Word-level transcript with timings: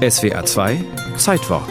SWR 0.00 0.46
2 0.46 0.82
Zeitwort 1.18 1.68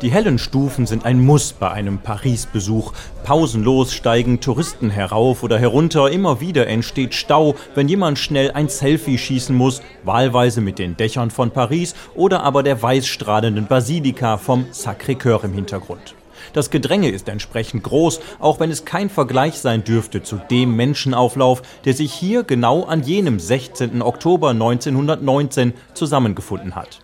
Die 0.00 0.10
hellen 0.10 0.38
Stufen 0.38 0.86
sind 0.86 1.04
ein 1.04 1.22
Muss 1.22 1.52
bei 1.52 1.70
einem 1.70 1.98
Paris-Besuch. 1.98 2.94
Pausenlos 3.22 3.92
steigen 3.92 4.40
Touristen 4.40 4.88
herauf 4.88 5.42
oder 5.42 5.58
herunter, 5.58 6.10
immer 6.10 6.40
wieder 6.40 6.68
entsteht 6.68 7.14
Stau, 7.14 7.54
wenn 7.74 7.86
jemand 7.86 8.18
schnell 8.18 8.52
ein 8.52 8.70
Selfie 8.70 9.18
schießen 9.18 9.54
muss, 9.54 9.82
wahlweise 10.04 10.62
mit 10.62 10.78
den 10.78 10.96
Dächern 10.96 11.30
von 11.30 11.50
Paris 11.50 11.94
oder 12.14 12.42
aber 12.44 12.62
der 12.62 12.80
weißstrahlenden 12.80 13.66
Basilika 13.66 14.38
vom 14.38 14.64
Sacré-Cœur 14.72 15.44
im 15.44 15.52
Hintergrund. 15.52 16.14
Das 16.52 16.70
Gedränge 16.70 17.10
ist 17.10 17.28
entsprechend 17.28 17.82
groß, 17.82 18.20
auch 18.38 18.60
wenn 18.60 18.70
es 18.70 18.84
kein 18.84 19.10
Vergleich 19.10 19.58
sein 19.58 19.84
dürfte 19.84 20.22
zu 20.22 20.36
dem 20.50 20.74
Menschenauflauf, 20.74 21.62
der 21.84 21.94
sich 21.94 22.12
hier 22.12 22.44
genau 22.44 22.84
an 22.84 23.02
jenem 23.02 23.38
16. 23.38 24.00
Oktober 24.02 24.50
1919 24.50 25.74
zusammengefunden 25.94 26.74
hat. 26.74 27.01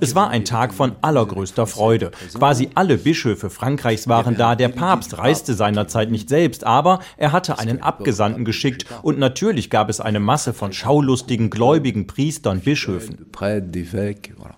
Es 0.00 0.14
war 0.14 0.30
ein 0.30 0.44
Tag 0.44 0.74
von 0.74 0.92
allergrößter 1.00 1.66
Freude. 1.66 2.10
Quasi 2.34 2.70
alle 2.74 2.98
Bischöfe 2.98 3.50
Frankreichs 3.50 4.08
waren 4.08 4.36
da. 4.36 4.54
Der 4.54 4.68
Papst 4.68 5.18
reiste 5.18 5.54
seinerzeit 5.54 6.10
nicht 6.10 6.28
selbst, 6.28 6.64
aber 6.64 7.00
er 7.16 7.32
hatte 7.32 7.58
einen 7.58 7.82
Abgesandten 7.82 8.44
geschickt 8.44 8.86
und 9.02 9.18
natürlich 9.18 9.70
gab 9.70 9.88
es 9.88 10.00
eine 10.00 10.20
Masse 10.20 10.52
von 10.52 10.72
schaulustigen, 10.72 11.50
gläubigen 11.50 12.06
Priestern, 12.06 12.60
Bischöfen. 12.60 13.26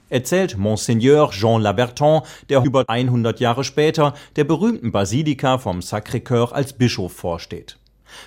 Erzählt 0.08 0.56
Monseigneur 0.56 1.30
Jean 1.30 1.62
Laberton, 1.62 2.22
der 2.48 2.62
über 2.64 2.84
100 2.88 3.40
Jahre 3.40 3.64
später 3.64 4.14
der 4.36 4.44
berühmten 4.44 4.92
Basilika 4.92 5.58
vom 5.58 5.80
Sacré-Cœur 5.80 6.52
als 6.52 6.72
Bischof 6.72 7.12
vorsteht. 7.12 7.78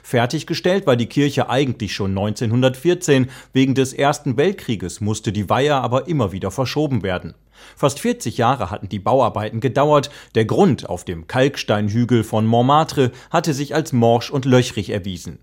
Fertiggestellt 0.04 0.88
war 0.88 0.96
die 0.96 1.08
Kirche 1.08 1.50
eigentlich 1.50 1.94
schon 1.94 2.12
1914, 2.12 3.30
wegen 3.54 3.76
des 3.76 3.94
Ersten 3.94 4.38
Weltkrieges 4.38 5.02
musste 5.02 5.32
die 5.32 5.50
Weihe 5.50 5.76
aber 5.76 6.08
immer 6.08 6.32
wieder 6.32 6.52
verschoben 6.52 7.04
werden. 7.04 7.34
Fast 7.76 8.00
40 8.00 8.38
Jahre 8.38 8.72
hatten 8.72 8.90
die 8.90 9.00
Bauarbeiten 9.00 9.60
gedauert. 9.60 10.10
Der 10.36 10.46
Grund 10.46 10.90
auf 10.90 11.06
dem 11.06 11.28
Kalksteinhügel 11.28 12.24
von 12.24 12.46
Montmartre 12.46 13.12
hatte 13.30 13.54
sich 13.54 13.76
als 13.76 13.94
morsch 13.94 14.30
und 14.32 14.46
löchrig 14.46 14.90
erwiesen. 14.90 15.40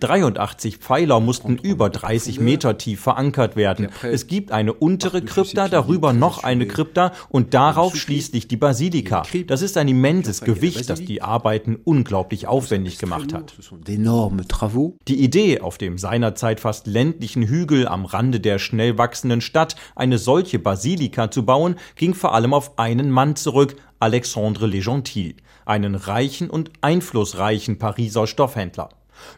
83 0.00 0.78
Pfeiler 0.78 1.20
mussten 1.20 1.56
über 1.56 1.90
30 1.90 2.40
Meter 2.40 2.78
tief 2.78 3.00
verankert 3.00 3.56
werden. 3.56 3.88
Es 4.02 4.26
gibt 4.26 4.52
eine 4.52 4.72
untere 4.72 5.22
Krypta, 5.22 5.68
darüber 5.68 6.12
noch 6.12 6.44
eine 6.44 6.66
Krypta 6.66 7.12
und 7.28 7.54
darauf 7.54 7.96
schließlich 7.96 8.48
die 8.48 8.56
Basilika. 8.56 9.22
Das 9.46 9.62
ist 9.62 9.76
ein 9.76 9.88
immenses 9.88 10.40
Gewicht, 10.42 10.90
das 10.90 11.00
die 11.00 11.22
Arbeiten 11.22 11.76
unglaublich 11.84 12.46
aufwendig 12.46 12.98
gemacht 12.98 13.32
hat. 13.32 13.54
Die 15.08 15.22
Idee, 15.22 15.60
auf 15.60 15.78
dem 15.78 15.98
seinerzeit 15.98 16.60
fast 16.60 16.86
ländlichen 16.86 17.42
Hügel 17.42 17.88
am 17.88 18.04
Rande 18.04 18.40
der 18.40 18.58
schnell 18.58 18.98
wachsenden 18.98 19.40
Stadt 19.40 19.76
eine 19.94 20.18
solche 20.28 20.58
Basilika 20.58 21.30
zu 21.30 21.46
bauen, 21.46 21.76
ging 21.96 22.12
vor 22.12 22.34
allem 22.34 22.52
auf 22.52 22.78
einen 22.78 23.10
Mann 23.10 23.34
zurück, 23.34 23.76
Alexandre 23.98 24.66
Legentil, 24.66 25.36
einen 25.64 25.94
reichen 25.94 26.50
und 26.50 26.70
einflussreichen 26.82 27.78
Pariser 27.78 28.26
Stoffhändler. 28.26 28.90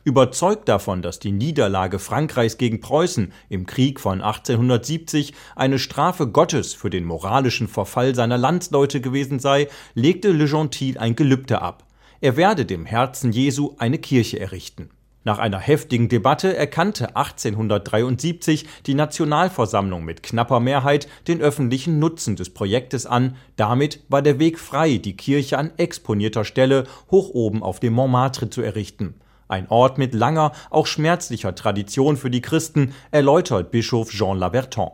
Überzeugt 0.03 0.69
davon, 0.69 1.01
dass 1.01 1.21
die 1.21 1.31
Niederlage 1.31 2.01
Frankreichs 2.01 2.59
gegen 2.59 2.81
Preußen 2.81 3.33
im 3.49 3.67
Krieg 3.67 4.01
von 4.01 4.21
1870 4.21 5.33
eine 5.55 5.79
Strafe 5.79 6.27
Gottes 6.27 6.75
für 6.75 6.91
den 6.91 7.05
moralischen 7.05 7.69
Verfall 7.69 8.17
seiner 8.17 8.37
Landsleute 8.37 9.01
gewesen 9.01 9.39
sei, 9.39 9.69
legte 9.95 10.33
Le 10.33 10.47
Gentil 10.47 10.99
ein 10.99 11.15
Gelübde 11.15 11.63
ab. 11.63 11.85
Er 12.21 12.37
werde 12.37 12.67
dem 12.67 12.85
Herzen 12.85 13.31
Jesu 13.31 13.77
eine 13.79 13.99
Kirche 13.99 14.41
errichten. 14.41 14.91
Nach 15.31 15.39
einer 15.39 15.61
heftigen 15.61 16.09
Debatte 16.09 16.57
erkannte 16.57 17.15
1873 17.15 18.67
die 18.87 18.95
Nationalversammlung 18.95 20.05
mit 20.05 20.25
knapper 20.25 20.59
Mehrheit 20.59 21.07
den 21.29 21.41
öffentlichen 21.41 22.01
Nutzen 22.01 22.35
des 22.35 22.51
Projektes 22.51 23.07
an. 23.07 23.37
Damit 23.55 24.01
war 24.09 24.23
der 24.23 24.41
Weg 24.41 24.59
frei, 24.59 24.97
die 24.97 25.17
Kirche 25.17 25.57
an 25.57 25.71
exponierter 25.77 26.45
Stelle 26.45 26.83
hoch 27.13 27.31
oben 27.33 27.63
auf 27.63 27.79
dem 27.79 27.93
Montmartre 27.93 28.51
zu 28.51 28.61
errichten 28.61 29.21
ein 29.51 29.69
Ort 29.69 29.99
mit 29.99 30.15
langer, 30.15 30.53
auch 30.71 30.87
schmerzlicher 30.87 31.55
Tradition 31.55 32.17
für 32.17 32.31
die 32.31 32.41
Christen, 32.41 32.93
erläutert 33.11 33.71
Bischof 33.71 34.11
Jean 34.11 34.39
Laberton. 34.39 34.91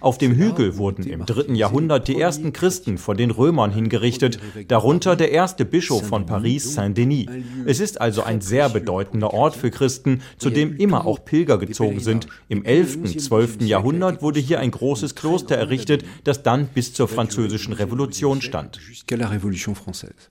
Auf 0.00 0.18
dem 0.18 0.34
Hügel 0.34 0.76
wurden 0.76 1.04
im 1.06 1.24
dritten 1.26 1.54
Jahrhundert 1.54 2.08
die 2.08 2.20
ersten 2.20 2.52
Christen 2.52 2.98
vor 2.98 3.14
den 3.14 3.30
Römern 3.30 3.70
hingerichtet, 3.70 4.38
darunter 4.68 5.16
der 5.16 5.30
erste 5.30 5.64
Bischof 5.64 6.06
von 6.06 6.26
Paris, 6.26 6.74
Saint-Denis. 6.74 7.28
Es 7.66 7.80
ist 7.80 8.00
also 8.00 8.22
ein 8.22 8.40
sehr 8.40 8.68
bedeutender 8.68 9.32
Ort 9.32 9.54
für 9.56 9.70
Christen, 9.70 10.22
zu 10.38 10.50
dem 10.50 10.76
immer 10.76 11.06
auch 11.06 11.24
Pilger 11.24 11.58
gezogen 11.58 12.00
sind. 12.00 12.26
Im 12.48 12.64
11., 12.64 13.16
12. 13.18 13.62
Jahrhundert 13.62 14.22
wurde 14.22 14.40
hier 14.40 14.60
ein 14.60 14.70
großes 14.70 15.14
Kloster 15.14 15.56
errichtet, 15.56 16.04
das 16.24 16.42
dann 16.42 16.66
bis 16.66 16.92
zur 16.92 17.08
französischen 17.08 17.72
Revolution 17.72 18.42
stand. 18.42 18.80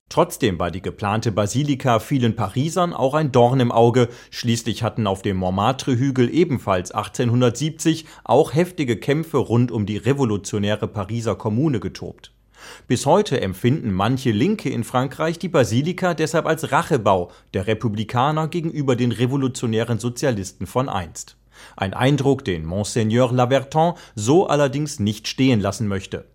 Trotzdem 0.10 0.60
war 0.60 0.72
die 0.72 0.82
geplante 0.82 1.32
Basilika 1.32 1.61
Basilika 1.62 2.00
vielen 2.00 2.36
Parisern 2.36 2.92
auch 2.92 3.14
ein 3.14 3.32
Dorn 3.32 3.60
im 3.60 3.72
Auge. 3.72 4.10
Schließlich 4.32 4.82
hatten 4.82 5.06
auf 5.06 5.22
dem 5.22 5.38
Montmartre-Hügel 5.38 6.34
ebenfalls 6.34 6.90
1870 6.90 8.08
auch 8.24 8.56
heftige 8.56 8.98
Kämpfe 8.98 9.38
rund 9.38 9.72
um 9.72 9.86
die 9.86 9.98
revolutionäre 9.98 10.88
Pariser 10.88 11.36
Kommune 11.36 11.80
getobt. 11.80 12.32
Bis 12.88 13.06
heute 13.06 13.42
empfinden 13.42 13.92
manche 13.92 14.32
Linke 14.32 14.70
in 14.70 14.84
Frankreich 14.84 15.38
die 15.38 15.50
Basilika 15.50 16.16
deshalb 16.16 16.48
als 16.48 16.72
Rachebau 16.72 17.30
der 17.54 17.68
Republikaner 17.68 18.48
gegenüber 18.48 18.96
den 18.96 19.12
revolutionären 19.12 20.00
Sozialisten 20.00 20.66
von 20.66 20.90
einst. 20.90 21.38
Ein 21.76 21.94
Eindruck, 21.94 22.46
den 22.46 22.66
Monseigneur 22.66 23.32
Laberton 23.32 23.94
so 24.16 24.48
allerdings 24.48 25.00
nicht 25.00 25.28
stehen 25.28 25.60
lassen 25.60 25.88
möchte. 25.88 26.26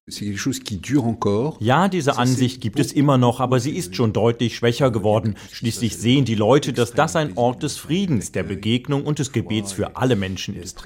Ja, 1.60 1.88
diese 1.88 2.16
Ansicht 2.19 2.60
gibt 2.60 2.78
es 2.78 2.92
immer 2.92 3.19
noch, 3.19 3.41
aber 3.41 3.60
sie 3.60 3.76
ist 3.76 3.97
schon 3.97 4.12
deutlich 4.12 4.56
schwächer 4.56 4.91
geworden. 4.91 5.37
Schließlich 5.53 5.97
sehen 5.97 6.25
die 6.25 6.34
Leute, 6.34 6.72
dass 6.72 6.92
das 6.92 7.16
ein 7.16 7.37
Ort 7.37 7.62
des 7.62 7.76
Friedens, 7.76 8.32
der 8.32 8.44
Begegnung 8.44 9.04
und 9.04 9.19
des 9.19 9.32
Gebets 9.32 9.72
für 9.72 9.97
alle 9.97 10.16
Menschen 10.16 10.54
ist. 10.56 10.82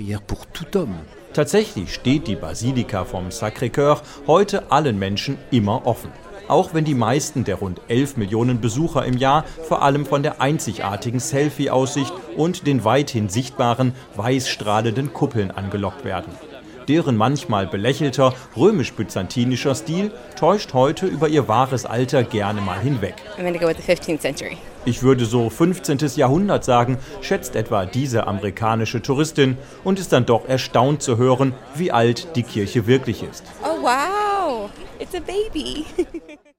Tatsächlich 1.33 1.95
steht 1.95 2.27
die 2.27 2.37
Basilika 2.37 3.05
vom 3.05 3.29
Sacré-Cœur 3.29 4.01
heute 4.27 4.73
allen 4.73 4.99
Menschen 4.99 5.39
immer 5.51 5.87
offen 5.87 6.11
auch 6.51 6.75
wenn 6.75 6.85
die 6.85 6.95
meisten 6.95 7.45
der 7.45 7.57
rund 7.57 7.81
11 7.89 8.17
Millionen 8.17 8.61
Besucher 8.61 9.07
im 9.07 9.17
Jahr 9.17 9.45
vor 9.69 9.83
allem 9.83 10.05
von 10.05 10.23
der 10.23 10.41
einzigartigen 10.41 11.21
Selfie-Aussicht 11.21 12.13
und 12.37 12.67
den 12.67 12.85
weithin 12.85 13.29
sichtbaren, 13.29 13.95
weiß 14.17 14.49
strahlenden 14.49 15.13
Kuppeln 15.13 15.51
angelockt 15.51 16.05
werden. 16.05 16.33
Deren 16.89 17.17
manchmal 17.17 17.69
belächelter 17.69 18.35
römisch-byzantinischer 18.57 19.75
Stil 19.77 20.11
täuscht 20.37 20.73
heute 20.75 21.07
über 21.07 21.29
ihr 21.29 21.47
wahres 21.47 21.87
Alter 21.87 22.25
gerne 22.25 22.61
mal 22.61 22.81
hinweg. 22.81 23.15
Ich 24.85 25.03
würde 25.03 25.25
so 25.25 25.51
15. 25.51 25.99
Jahrhundert 26.17 26.65
sagen, 26.65 26.99
schätzt 27.21 27.55
etwa 27.55 27.87
diese 27.87 28.27
amerikanische 28.27 29.03
Touristin 29.03 29.57
und 29.85 30.01
ist 30.01 30.13
dann 30.13 30.27
doch 30.27 30.49
erstaunt 30.49 31.03
zu 31.03 31.17
hören, 31.17 31.55
wie 31.75 31.93
alt 31.93 32.35
die 32.35 32.43
Kirche 32.43 32.87
wirklich 32.89 33.23
ist. 33.23 33.45
Oh 33.63 33.83
wow, 33.83 34.71
it's 34.99 35.15
a 35.15 35.21
baby. 35.21 35.85